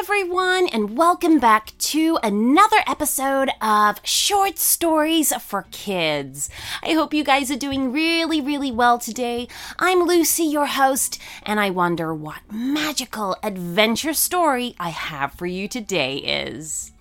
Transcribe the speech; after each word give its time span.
everyone, 0.00 0.66
and 0.68 0.96
welcome 0.96 1.38
back 1.38 1.76
to 1.76 2.18
another 2.22 2.78
episode 2.86 3.50
of 3.60 4.00
Short 4.02 4.58
Stories 4.58 5.30
for 5.42 5.66
Kids. 5.72 6.48
I 6.82 6.94
hope 6.94 7.12
you 7.12 7.22
guys 7.22 7.50
are 7.50 7.56
doing 7.56 7.92
really, 7.92 8.40
really 8.40 8.72
well 8.72 8.98
today. 8.98 9.46
I'm 9.78 10.04
Lucy, 10.04 10.44
your 10.44 10.64
host, 10.64 11.20
and 11.42 11.60
I 11.60 11.68
wonder 11.68 12.14
what 12.14 12.40
magical 12.50 13.36
adventure 13.42 14.14
story 14.14 14.74
I 14.80 14.88
have 14.88 15.34
for 15.34 15.44
you 15.44 15.68
today 15.68 16.16
is. 16.16 16.92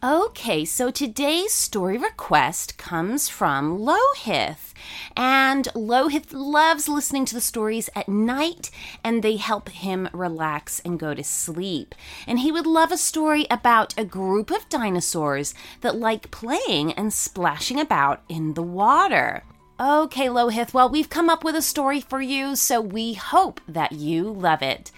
Okay, 0.00 0.64
so 0.64 0.92
today's 0.92 1.52
story 1.52 1.98
request 1.98 2.78
comes 2.78 3.28
from 3.28 3.80
Lohith. 3.80 4.72
And 5.16 5.66
Lohith 5.74 6.32
loves 6.32 6.88
listening 6.88 7.24
to 7.24 7.34
the 7.34 7.40
stories 7.40 7.90
at 7.96 8.08
night, 8.08 8.70
and 9.02 9.24
they 9.24 9.34
help 9.34 9.68
him 9.70 10.08
relax 10.12 10.78
and 10.84 11.00
go 11.00 11.14
to 11.14 11.24
sleep. 11.24 11.96
And 12.28 12.38
he 12.38 12.52
would 12.52 12.64
love 12.64 12.92
a 12.92 12.96
story 12.96 13.48
about 13.50 13.98
a 13.98 14.04
group 14.04 14.52
of 14.52 14.68
dinosaurs 14.68 15.52
that 15.80 15.96
like 15.96 16.30
playing 16.30 16.92
and 16.92 17.12
splashing 17.12 17.80
about 17.80 18.22
in 18.28 18.54
the 18.54 18.62
water. 18.62 19.42
Okay, 19.80 20.30
Lohith, 20.30 20.72
well, 20.72 20.88
we've 20.88 21.10
come 21.10 21.28
up 21.28 21.42
with 21.42 21.56
a 21.56 21.62
story 21.62 22.00
for 22.00 22.20
you, 22.20 22.54
so 22.54 22.80
we 22.80 23.14
hope 23.14 23.60
that 23.66 23.90
you 23.90 24.30
love 24.30 24.62
it. 24.62 24.92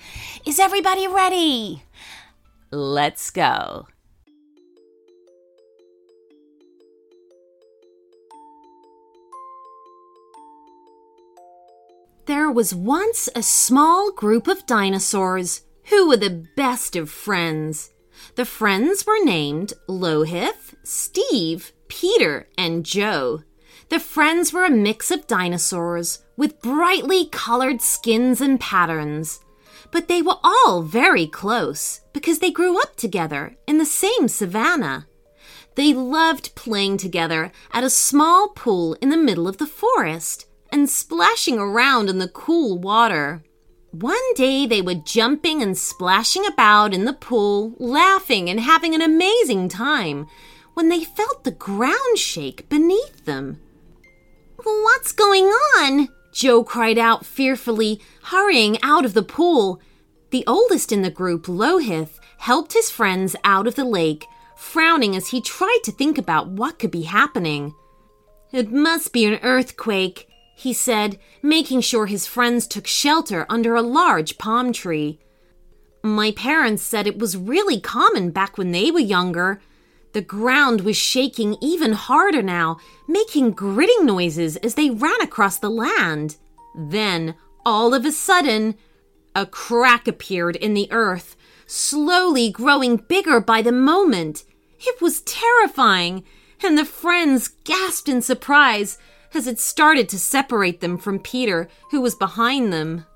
Is 0.45 0.59
everybody 0.59 1.09
ready? 1.09 1.85
Let's 2.71 3.31
go. 3.31 3.87
There 12.31 12.49
was 12.49 12.73
once 12.73 13.29
a 13.35 13.43
small 13.43 14.13
group 14.13 14.47
of 14.47 14.65
dinosaurs 14.65 15.63
who 15.87 16.07
were 16.07 16.17
the 16.17 16.47
best 16.55 16.95
of 16.95 17.11
friends. 17.11 17.91
The 18.37 18.45
friends 18.45 19.05
were 19.05 19.19
named 19.25 19.73
Lohith, 19.89 20.77
Steve, 20.85 21.73
Peter, 21.89 22.47
and 22.57 22.87
Joe. 22.87 23.43
The 23.89 23.99
friends 23.99 24.53
were 24.53 24.65
a 24.65 24.71
mix 24.71 25.11
of 25.11 25.27
dinosaurs 25.27 26.21
with 26.37 26.63
brightly 26.63 27.27
colored 27.27 27.83
skins 27.83 28.41
and 28.41 28.61
patterns. 28.61 29.41
But 29.91 30.07
they 30.07 30.23
were 30.23 30.39
all 30.45 30.83
very 30.83 31.27
close 31.27 32.01
because 32.13 32.39
they 32.39 32.53
grew 32.53 32.81
up 32.81 32.95
together 32.95 33.57
in 33.67 33.79
the 33.79 33.85
same 33.85 34.29
savannah. 34.29 35.09
They 35.75 35.93
loved 35.93 36.55
playing 36.55 36.99
together 36.99 37.51
at 37.73 37.83
a 37.83 37.91
small 37.91 38.51
pool 38.51 38.95
in 39.03 39.09
the 39.09 39.17
middle 39.17 39.49
of 39.49 39.59
the 39.59 39.67
forest 39.67 40.47
and 40.73 40.89
splashing 40.89 41.59
around 41.59 42.09
in 42.09 42.19
the 42.19 42.29
cool 42.29 42.79
water. 42.79 43.43
One 43.93 44.35
day 44.35 44.67
they 44.67 44.83
were 44.83 44.95
jumping 44.95 45.63
and 45.63 45.77
splashing 45.77 46.47
about 46.47 46.95
in 46.95 47.05
the 47.05 47.13
pool, 47.13 47.75
laughing 47.79 48.49
and 48.49 48.61
having 48.61 48.95
an 48.95 49.03
amazing 49.03 49.69
time, 49.69 50.29
when 50.75 50.89
they 50.89 51.03
felt 51.03 51.43
the 51.43 51.51
ground 51.51 52.17
shake 52.17 52.69
beneath 52.69 53.25
them. 53.25 53.61
What's 54.63 55.13
going 55.13 55.47
on? 55.47 56.09
Joe 56.33 56.63
cried 56.63 56.99
out 56.99 57.27
fearfully, 57.27 58.01
hurrying 58.25 58.79
out 58.83 59.05
of 59.05 59.15
the 59.15 59.23
pool. 59.23 59.81
The 60.31 60.45
oldest 60.47 60.93
in 60.93 61.03
the 61.03 61.11
group, 61.11 61.49
Lohith, 61.49 62.21
helped 62.39 62.73
his 62.73 62.91
friends 62.91 63.35
out 63.43 63.67
of 63.67 63.75
the 63.75 63.85
lake, 63.85 64.27
frowning 64.57 65.17
as 65.17 65.29
he 65.29 65.41
tried 65.41 65.81
to 65.83 65.91
think 65.91 66.17
about 66.17 66.49
what 66.49 66.79
could 66.79 66.93
be 66.93 67.03
happening. 67.03 67.75
It 68.53 68.71
must 68.71 69.13
be 69.13 69.25
an 69.25 69.41
earthquake, 69.43 70.29
he 70.61 70.75
said, 70.75 71.19
making 71.43 71.81
sure 71.81 72.05
his 72.05 72.27
friends 72.27 72.67
took 72.67 72.87
shelter 72.87 73.47
under 73.49 73.75
a 73.75 73.83
large 73.83 74.37
palm 74.37 74.75
tree. 74.75 75.19
My 76.03 76.33
parents 76.33 76.83
said 76.83 77.07
it 77.07 77.19
was 77.19 77.35
really 77.35 77.81
common 77.81 78.31
back 78.31 78.59
when 78.59 78.71
they 78.71 78.91
were 78.91 79.01
younger. 79.01 79.63
The 80.13 80.21
ground 80.21 80.83
was 80.83 80.99
shaking 80.99 81.57
even 81.63 81.93
harder 81.93 82.43
now, 82.43 82.77
making 83.09 83.53
gritting 83.53 84.05
noises 84.05 84.59
as 84.59 84.75
they 84.75 84.91
ran 84.91 85.23
across 85.23 85.59
the 85.59 85.71
land. 85.71 86.37
Then, 86.77 87.37
all 87.65 87.95
of 87.95 88.05
a 88.05 88.13
sudden, 88.13 88.75
a 89.35 89.47
crack 89.47 90.07
appeared 90.07 90.57
in 90.57 90.75
the 90.75 90.93
earth, 90.93 91.37
slowly 91.65 92.51
growing 92.51 92.99
bigger 92.99 93.41
by 93.41 93.63
the 93.63 93.73
moment. 93.73 94.45
It 94.79 95.01
was 95.01 95.23
terrifying, 95.23 96.23
and 96.63 96.77
the 96.77 96.85
friends 96.85 97.49
gasped 97.65 98.11
in 98.11 98.21
surprise 98.21 98.99
as 99.35 99.47
it 99.47 99.59
started 99.59 100.09
to 100.09 100.19
separate 100.19 100.81
them 100.81 100.99
from 100.99 101.19
Peter, 101.19 101.69
who 101.91 102.01
was 102.01 102.15
behind 102.15 102.73
them. 102.73 103.07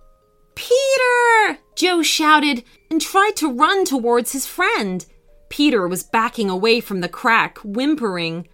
Peter! 0.54 1.58
Joe 1.74 2.02
shouted 2.02 2.62
and 2.90 3.00
tried 3.00 3.36
to 3.36 3.52
run 3.52 3.84
towards 3.84 4.32
his 4.32 4.46
friend. 4.46 5.04
Peter 5.48 5.86
was 5.88 6.02
backing 6.02 6.48
away 6.48 6.80
from 6.80 7.00
the 7.00 7.08
crack, 7.08 7.58
whimpering. 7.58 8.48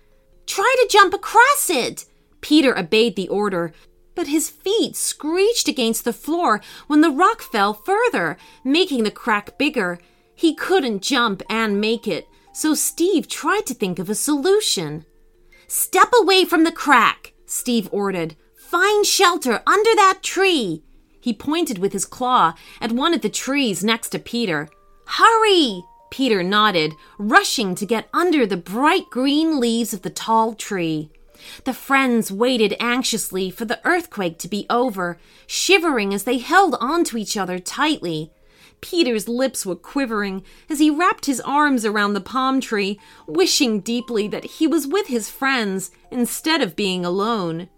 Try 0.47 0.75
to 0.81 0.88
jump 0.91 1.15
across 1.15 1.70
it! 1.70 2.06
Peter 2.41 2.76
obeyed 2.78 3.16
the 3.16 3.28
order, 3.28 3.72
but 4.15 4.26
his 4.26 4.50
feet 4.50 4.97
screeched 4.97 5.69
against 5.69 6.04
the 6.04 6.12
floor 6.12 6.60
when 6.87 7.00
the 7.00 7.10
rock 7.10 7.43
fell 7.43 7.75
further, 7.75 8.37
making 8.65 9.04
the 9.04 9.10
crack 9.10 9.59
bigger. 9.59 9.99
He 10.34 10.54
couldn't 10.54 11.03
jump 11.03 11.43
and 11.50 11.81
make 11.81 12.09
it, 12.09 12.26
so 12.53 12.75
Steve 12.75 13.28
tried 13.28 13.66
to 13.66 13.75
think 13.75 13.99
of 13.99 14.09
a 14.09 14.15
solution. 14.15 15.04
Step 15.69 16.09
away 16.20 16.44
from 16.44 16.65
the 16.65 16.72
crack, 16.72 17.32
Steve 17.50 17.88
ordered. 17.91 18.37
Find 18.56 19.05
shelter 19.05 19.61
under 19.66 19.94
that 19.97 20.21
tree. 20.22 20.84
He 21.21 21.34
pointed 21.34 21.78
with 21.78 21.93
his 21.93 22.05
claw 22.05 22.55
at 22.81 22.93
one 22.93 23.12
of 23.12 23.22
the 23.22 23.28
trees 23.28 23.83
next 23.83 24.11
to 24.11 24.21
Peter. 24.21 24.69
Hurry! 25.06 25.83
Peter 26.12 26.44
nodded, 26.44 26.94
rushing 27.19 27.75
to 27.75 27.84
get 27.84 28.09
under 28.15 28.47
the 28.47 28.56
bright 28.56 29.11
green 29.11 29.59
leaves 29.59 29.93
of 29.93 30.03
the 30.03 30.11
tall 30.11 30.55
tree. 30.55 31.11
The 31.65 31.75
friends 31.75 32.31
waited 32.31 32.77
anxiously 32.78 33.50
for 33.50 33.65
the 33.65 33.81
earthquake 33.84 34.38
to 34.38 34.49
be 34.49 34.67
over, 34.71 35.19
shivering 35.49 36.15
as 36.15 36.22
they 36.22 36.38
held 36.38 36.77
onto 36.81 37.17
each 37.17 37.37
other 37.37 37.59
tightly. 37.59 38.31
Peter's 38.80 39.28
lips 39.28 39.66
were 39.66 39.76
quivering 39.76 40.42
as 40.68 40.78
he 40.78 40.91
wrapped 40.91 41.26
his 41.26 41.41
arms 41.41 41.84
around 41.84 42.14
the 42.14 42.20
palm 42.20 42.60
tree, 42.60 42.98
wishing 43.26 43.80
deeply 43.80 44.26
that 44.28 44.44
he 44.44 44.66
was 44.66 44.86
with 44.86 45.08
his 45.08 45.28
friends 45.28 45.91
instead 46.10 46.62
of 46.62 46.76
being 46.76 47.04
alone. 47.04 47.69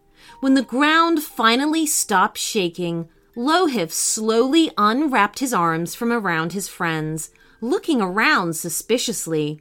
When 0.40 0.54
the 0.54 0.62
ground 0.62 1.22
finally 1.22 1.86
stopped 1.86 2.38
shaking, 2.38 3.08
Lohith 3.34 3.92
slowly 3.92 4.70
unwrapped 4.76 5.38
his 5.38 5.54
arms 5.54 5.94
from 5.94 6.12
around 6.12 6.52
his 6.52 6.68
friends, 6.68 7.30
looking 7.60 8.00
around 8.02 8.54
suspiciously. 8.54 9.60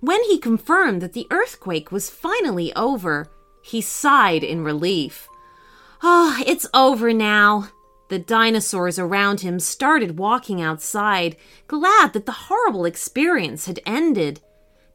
When 0.00 0.22
he 0.24 0.38
confirmed 0.38 1.00
that 1.02 1.12
the 1.12 1.26
earthquake 1.30 1.92
was 1.92 2.10
finally 2.10 2.74
over, 2.74 3.30
he 3.62 3.80
sighed 3.80 4.42
in 4.42 4.64
relief. 4.64 5.28
Oh, 6.02 6.42
it's 6.46 6.66
over 6.74 7.12
now. 7.12 7.68
The 8.08 8.18
dinosaurs 8.18 8.98
around 8.98 9.40
him 9.40 9.58
started 9.58 10.18
walking 10.18 10.62
outside, 10.62 11.36
glad 11.66 12.12
that 12.12 12.26
the 12.26 12.32
horrible 12.32 12.84
experience 12.84 13.66
had 13.66 13.80
ended. 13.84 14.40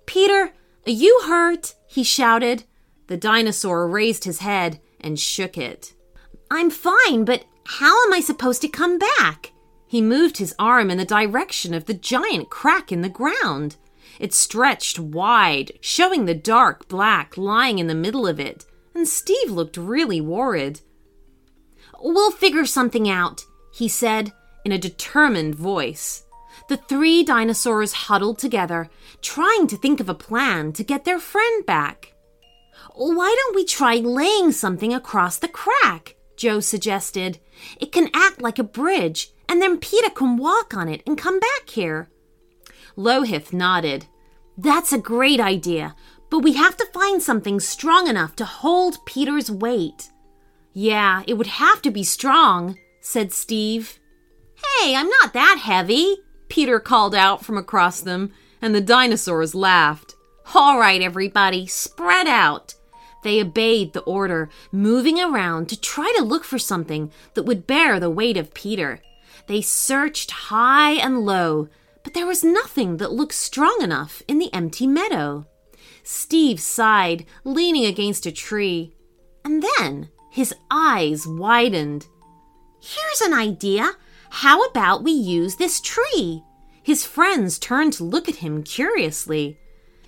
Peter, 0.06 0.54
are 0.86 0.92
you 0.92 1.22
hurt? 1.26 1.76
he 1.88 2.04
shouted. 2.04 2.64
The 3.08 3.18
dinosaur 3.18 3.88
raised 3.88 4.24
his 4.24 4.40
head 4.40 4.80
and 5.00 5.20
shook 5.20 5.58
it. 5.58 5.94
I'm 6.50 6.70
fine, 6.70 7.26
but 7.26 7.46
how 7.66 8.06
am 8.06 8.14
I 8.14 8.22
supposed 8.22 8.62
to 8.62 8.68
come 8.68 8.98
back? 8.98 9.52
He 9.86 10.02
moved 10.02 10.38
his 10.38 10.56
arm 10.58 10.90
in 10.90 10.98
the 10.98 11.06
direction 11.06 11.74
of 11.74 11.86
the 11.86 11.94
giant 11.94 12.50
crack 12.50 12.92
in 12.92 13.02
the 13.02 13.10
ground. 13.10 13.76
It 14.20 14.34
stretched 14.34 15.00
wide, 15.00 15.74
showing 15.82 16.26
the 16.26 16.34
dark 16.34 16.88
black 16.88 17.38
lying 17.38 17.80
in 17.80 17.88
the 17.88 17.96
middle 17.96 18.26
of 18.26 18.40
it, 18.40 18.66
and 18.96 19.08
Steve 19.08 19.52
looked 19.52 19.78
really 19.78 20.22
worried. 20.22 20.80
We'll 22.04 22.32
figure 22.32 22.66
something 22.66 23.10
out, 23.10 23.46
he 23.74 23.88
said 23.88 24.34
in 24.66 24.72
a 24.72 24.78
determined 24.78 25.56
voice. 25.56 26.24
The 26.68 26.78
three 26.78 27.24
dinosaurs 27.24 27.94
huddled 27.94 28.40
together, 28.40 28.90
trying 29.22 29.68
to 29.68 29.78
think 29.78 30.00
of 30.00 30.10
a 30.10 30.14
plan 30.14 30.74
to 30.74 30.84
get 30.84 31.06
their 31.06 31.20
friend 31.20 31.66
back. 31.66 32.14
Why 32.94 33.36
don't 33.38 33.56
we 33.56 33.66
try 33.66 33.96
laying 33.96 34.52
something 34.52 34.94
across 34.94 35.38
the 35.38 35.48
crack? 35.48 36.16
Joe 36.36 36.60
suggested. 36.60 37.40
It 37.80 37.92
can 37.92 38.10
act 38.14 38.42
like 38.42 38.60
a 38.60 38.64
bridge, 38.64 39.32
and 39.48 39.62
then 39.62 39.78
Peter 39.78 40.10
can 40.10 40.38
walk 40.38 40.76
on 40.76 40.90
it 40.90 41.04
and 41.06 41.18
come 41.18 41.40
back 41.40 41.70
here. 41.70 42.10
Lohith 42.96 43.54
nodded. 43.54 44.06
That's 44.58 44.92
a 44.92 44.98
great 44.98 45.40
idea, 45.40 45.96
but 46.30 46.40
we 46.40 46.54
have 46.54 46.78
to 46.78 46.86
find 46.94 47.22
something 47.22 47.60
strong 47.60 48.08
enough 48.08 48.36
to 48.38 48.46
hold 48.46 49.06
Peter's 49.06 49.50
weight. 49.50 50.10
Yeah, 50.74 51.24
it 51.28 51.34
would 51.36 51.48
have 51.48 51.82
to 51.82 51.92
be 51.92 52.04
strong, 52.04 52.78
said 53.02 53.34
Steve. 53.34 54.00
Hey, 54.56 54.96
I'm 54.96 55.10
not 55.10 55.34
that 55.34 55.60
heavy, 55.64 56.18
Peter 56.48 56.80
called 56.80 57.16
out 57.16 57.44
from 57.44 57.58
across 57.58 58.02
them, 58.02 58.32
and 58.62 58.74
the 58.74 58.82
dinosaurs 58.82 59.56
laughed. 59.56 60.16
All 60.54 60.80
right, 60.80 61.02
everybody, 61.02 61.68
spread 61.68 62.28
out. 62.28 62.76
They 63.24 63.42
obeyed 63.42 63.94
the 63.94 64.02
order, 64.02 64.50
moving 64.72 65.20
around 65.20 65.70
to 65.70 65.80
try 65.80 66.12
to 66.18 66.24
look 66.24 66.44
for 66.44 66.60
something 66.60 67.12
that 67.34 67.44
would 67.44 67.68
bear 67.68 68.00
the 68.00 68.10
weight 68.10 68.38
of 68.38 68.54
Peter. 68.54 69.02
They 69.48 69.62
searched 69.62 70.32
high 70.32 70.94
and 70.94 71.26
low, 71.26 71.68
but 72.04 72.14
there 72.14 72.26
was 72.26 72.44
nothing 72.44 72.98
that 72.98 73.12
looked 73.12 73.34
strong 73.34 73.80
enough 73.82 74.24
in 74.28 74.40
the 74.40 74.54
empty 74.54 74.88
meadow. 74.88 75.46
Steve 76.04 76.60
sighed, 76.60 77.26
leaning 77.44 77.86
against 77.86 78.26
a 78.26 78.32
tree. 78.32 78.94
And 79.46 79.64
then 79.78 80.10
his 80.32 80.56
eyes 80.72 81.28
widened. 81.28 82.08
Here's 82.82 83.22
an 83.22 83.34
idea. 83.34 83.92
How 84.30 84.64
about 84.64 85.04
we 85.04 85.12
use 85.12 85.58
this 85.58 85.82
tree? 85.82 86.42
His 86.82 87.06
friends 87.06 87.60
turned 87.60 87.94
to 87.94 88.06
look 88.06 88.30
at 88.30 88.38
him 88.38 88.64
curiously. 88.64 89.60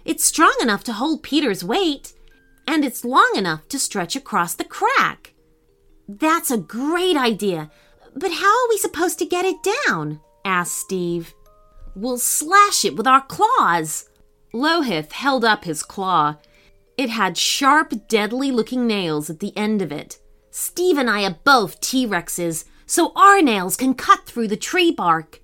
It's 0.05 0.23
strong 0.23 0.55
enough 0.61 0.83
to 0.85 0.93
hold 0.93 1.23
Peter's 1.23 1.63
weight, 1.63 2.13
and 2.65 2.85
it's 2.85 3.05
long 3.05 3.31
enough 3.35 3.67
to 3.67 3.77
stretch 3.77 4.15
across 4.15 4.55
the 4.55 4.63
crack. 4.63 5.33
That's 6.07 6.49
a 6.49 6.57
great 6.57 7.17
idea, 7.17 7.69
but 8.15 8.31
how 8.31 8.47
are 8.47 8.69
we 8.69 8.77
supposed 8.77 9.19
to 9.19 9.25
get 9.25 9.45
it 9.45 9.57
down? 9.87 10.21
asked 10.45 10.77
Steve. 10.77 11.33
We'll 11.95 12.17
slash 12.17 12.85
it 12.85 12.95
with 12.95 13.07
our 13.07 13.21
claws. 13.21 14.09
Lohith 14.53 15.11
held 15.11 15.43
up 15.43 15.65
his 15.65 15.83
claw. 15.83 16.37
It 16.97 17.09
had 17.09 17.37
sharp, 17.37 18.07
deadly 18.07 18.51
looking 18.51 18.85
nails 18.85 19.29
at 19.29 19.39
the 19.39 19.55
end 19.57 19.81
of 19.81 19.91
it. 19.91 20.19
Steve 20.51 20.97
and 20.97 21.09
I 21.09 21.23
are 21.23 21.39
both 21.43 21.81
T 21.81 22.05
Rexes, 22.05 22.65
so 22.85 23.11
our 23.15 23.41
nails 23.41 23.75
can 23.75 23.95
cut 23.95 24.25
through 24.25 24.47
the 24.47 24.57
tree 24.57 24.91
bark. 24.91 25.41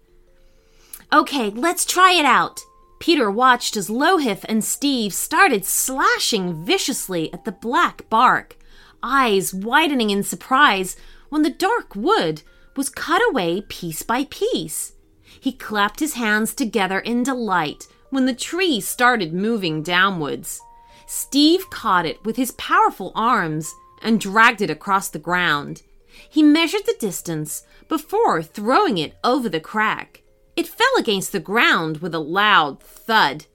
Okay, 1.12 1.50
let's 1.50 1.86
try 1.86 2.14
it 2.14 2.26
out. 2.26 2.60
Peter 3.00 3.32
watched 3.32 3.76
as 3.76 3.90
Lohith 3.90 4.46
and 4.48 4.64
Steve 4.64 5.14
started 5.14 5.66
slashing 5.66 6.64
viciously 6.66 7.34
at 7.34 7.46
the 7.46 7.52
black 7.52 8.08
bark, 8.10 8.58
eyes 9.02 9.54
widening 9.54 10.12
in 10.12 10.22
surprise 10.22 10.96
when 11.30 11.42
the 11.42 11.50
dark 11.50 11.96
wood 11.96 12.44
was 12.76 12.90
cut 12.90 13.22
away 13.30 13.62
piece 13.62 14.04
by 14.04 14.26
piece. 14.26 14.94
He 15.40 15.52
clapped 15.52 16.00
his 16.00 16.14
hands 16.14 16.54
together 16.54 17.00
in 17.00 17.24
delight 17.24 17.88
when 18.10 18.26
the 18.26 18.34
tree 18.36 18.80
started 18.82 19.34
moving 19.34 19.82
downwards. 19.82 20.62
Steve 21.12 21.72
caught 21.72 22.06
it 22.06 22.24
with 22.24 22.36
his 22.36 22.52
powerful 22.52 23.12
arms 23.16 23.74
and 24.04 24.22
dragged 24.22 24.62
it 24.62 24.70
across 24.70 25.10
the 25.10 25.18
ground. 25.18 25.82
He 26.30 26.44
measured 26.44 26.86
the 26.86 26.96
distance 27.00 27.64
before 27.88 28.44
throwing 28.44 29.00
it 29.00 29.18
over 29.24 29.50
the 29.50 29.60
crack. 29.60 30.22
It 30.56 30.68
fell 30.68 30.94
against 31.00 31.32
the 31.32 31.40
ground 31.40 31.98
with 31.98 32.14
a 32.14 32.20
loud 32.20 32.84
thud. 32.84 33.48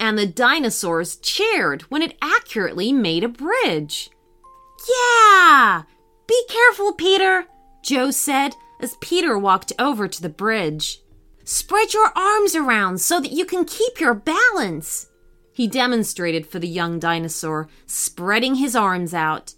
And 0.00 0.18
the 0.18 0.26
dinosaurs 0.26 1.14
cheered 1.14 1.82
when 1.82 2.02
it 2.02 2.18
accurately 2.20 2.92
made 2.92 3.22
a 3.22 3.28
bridge. 3.28 4.10
Yeah! 4.88 5.84
Be 6.26 6.42
careful, 6.48 6.94
Peter, 6.94 7.46
Joe 7.84 8.10
said 8.10 8.56
as 8.80 8.96
Peter 9.00 9.38
walked 9.38 9.72
over 9.78 10.08
to 10.08 10.20
the 10.20 10.28
bridge. 10.28 10.98
Spread 11.44 11.94
your 11.94 12.10
arms 12.16 12.56
around 12.56 13.00
so 13.00 13.20
that 13.20 13.30
you 13.30 13.44
can 13.44 13.64
keep 13.64 14.00
your 14.00 14.14
balance. 14.14 15.06
He 15.56 15.66
demonstrated 15.66 16.46
for 16.46 16.58
the 16.58 16.68
young 16.68 16.98
dinosaur, 16.98 17.66
spreading 17.86 18.56
his 18.56 18.76
arms 18.76 19.14
out. 19.14 19.54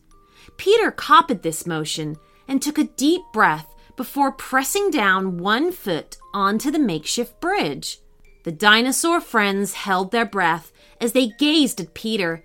Peter 0.56 0.92
copied 0.92 1.42
this 1.42 1.66
motion 1.66 2.18
and 2.46 2.62
took 2.62 2.78
a 2.78 2.84
deep 2.84 3.22
breath 3.32 3.74
before 3.96 4.30
pressing 4.30 4.92
down 4.92 5.38
one 5.38 5.72
foot 5.72 6.16
onto 6.32 6.70
the 6.70 6.78
makeshift 6.78 7.40
bridge. 7.40 7.98
The 8.44 8.52
dinosaur 8.52 9.20
friends 9.20 9.74
held 9.74 10.12
their 10.12 10.24
breath 10.24 10.70
as 11.00 11.14
they 11.14 11.32
gazed 11.36 11.80
at 11.80 11.94
Peter. 11.94 12.44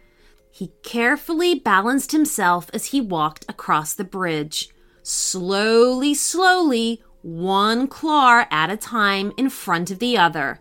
He 0.50 0.72
carefully 0.82 1.54
balanced 1.54 2.12
himself 2.12 2.72
as 2.74 2.86
he 2.86 3.02
walked 3.02 3.46
across 3.48 3.94
the 3.94 4.04
bridge. 4.04 4.70
Slowly, 5.04 6.16
slowly, 6.16 7.04
one 7.22 7.88
claw 7.88 8.46
at 8.50 8.72
a 8.72 8.78
time 8.78 9.32
in 9.38 9.52
front 9.52 9.92
of 9.92 10.00
the 10.00 10.18
other. 10.18 10.60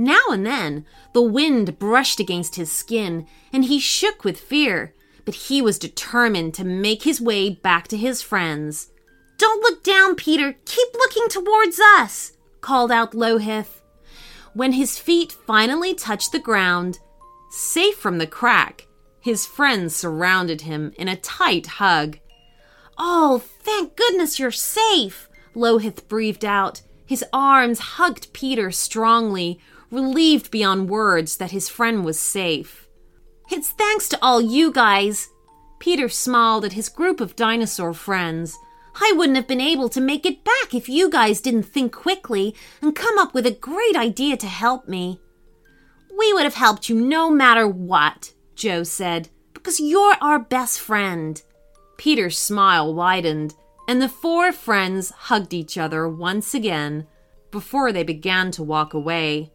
Now 0.00 0.28
and 0.30 0.46
then, 0.46 0.86
the 1.12 1.20
wind 1.20 1.78
brushed 1.78 2.20
against 2.20 2.54
his 2.54 2.72
skin, 2.72 3.26
and 3.52 3.66
he 3.66 3.78
shook 3.78 4.24
with 4.24 4.40
fear, 4.40 4.94
but 5.26 5.34
he 5.34 5.60
was 5.60 5.78
determined 5.78 6.54
to 6.54 6.64
make 6.64 7.02
his 7.02 7.20
way 7.20 7.50
back 7.50 7.86
to 7.88 7.98
his 7.98 8.22
friends. 8.22 8.92
Don't 9.36 9.62
look 9.62 9.84
down, 9.84 10.14
Peter. 10.14 10.54
Keep 10.64 10.94
looking 10.94 11.28
towards 11.28 11.78
us, 11.98 12.32
called 12.62 12.90
out 12.90 13.14
Lohith. 13.14 13.82
When 14.54 14.72
his 14.72 14.98
feet 14.98 15.32
finally 15.32 15.92
touched 15.92 16.32
the 16.32 16.38
ground, 16.38 16.98
safe 17.50 17.96
from 17.96 18.16
the 18.16 18.26
crack, 18.26 18.86
his 19.20 19.44
friends 19.44 19.94
surrounded 19.94 20.62
him 20.62 20.94
in 20.96 21.08
a 21.08 21.16
tight 21.16 21.66
hug. 21.66 22.18
Oh, 22.96 23.42
thank 23.60 23.96
goodness 23.96 24.38
you're 24.38 24.50
safe, 24.50 25.28
Lohith 25.54 26.08
breathed 26.08 26.46
out. 26.46 26.80
His 27.04 27.22
arms 27.34 27.80
hugged 27.80 28.32
Peter 28.32 28.70
strongly, 28.70 29.60
relieved 29.90 30.50
beyond 30.50 30.88
words 30.88 31.36
that 31.36 31.50
his 31.50 31.68
friend 31.68 32.04
was 32.04 32.18
safe. 32.18 32.88
It's 33.50 33.70
thanks 33.70 34.08
to 34.10 34.18
all 34.22 34.40
you 34.40 34.70
guys. 34.72 35.28
Peter 35.80 36.08
smiled 36.08 36.64
at 36.64 36.74
his 36.74 36.88
group 36.88 37.20
of 37.20 37.36
dinosaur 37.36 37.92
friends. 37.92 38.56
I 38.94 39.12
wouldn't 39.16 39.36
have 39.36 39.48
been 39.48 39.60
able 39.60 39.88
to 39.90 40.00
make 40.00 40.26
it 40.26 40.44
back 40.44 40.74
if 40.74 40.88
you 40.88 41.10
guys 41.10 41.40
didn't 41.40 41.64
think 41.64 41.92
quickly 41.92 42.54
and 42.82 42.94
come 42.94 43.18
up 43.18 43.34
with 43.34 43.46
a 43.46 43.50
great 43.50 43.96
idea 43.96 44.36
to 44.36 44.46
help 44.46 44.88
me. 44.88 45.20
We 46.16 46.32
would 46.32 46.44
have 46.44 46.54
helped 46.54 46.88
you 46.88 46.96
no 46.96 47.30
matter 47.30 47.66
what, 47.66 48.32
Joe 48.54 48.82
said, 48.82 49.30
because 49.54 49.80
you're 49.80 50.16
our 50.20 50.38
best 50.38 50.80
friend. 50.80 51.40
Peter's 51.96 52.38
smile 52.38 52.94
widened 52.94 53.54
and 53.88 54.00
the 54.00 54.08
four 54.08 54.52
friends 54.52 55.10
hugged 55.10 55.52
each 55.52 55.76
other 55.76 56.08
once 56.08 56.54
again 56.54 57.06
before 57.50 57.92
they 57.92 58.04
began 58.04 58.50
to 58.52 58.62
walk 58.62 58.94
away. 58.94 59.50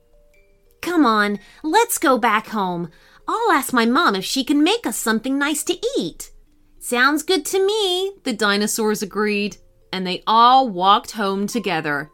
Come 0.96 1.06
on, 1.06 1.40
let's 1.62 1.98
go 1.98 2.18
back 2.18 2.48
home. 2.48 2.90
I'll 3.28 3.52
ask 3.52 3.74
my 3.74 3.86
mom 3.86 4.16
if 4.16 4.24
she 4.24 4.46
can 4.46 4.64
make 4.64 4.88
us 4.88 4.96
something 4.96 5.38
nice 5.38 5.62
to 5.66 5.78
eat. 5.98 6.32
Sounds 6.80 7.22
good 7.22 7.44
to 7.48 7.60
me, 7.60 8.14
the 8.24 8.32
dinosaurs 8.32 9.02
agreed, 9.02 9.58
and 9.92 10.08
they 10.08 10.24
all 10.26 10.70
walked 10.70 11.12
home 11.12 11.48
together. 11.48 12.10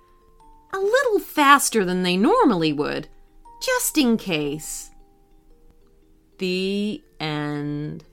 A 0.74 0.80
little 0.80 1.20
faster 1.20 1.86
than 1.86 2.02
they 2.02 2.18
normally 2.18 2.74
would, 2.74 3.08
just 3.62 4.00
in 4.00 4.18
case. 4.18 4.90
The 6.40 7.04
end. 7.20 8.04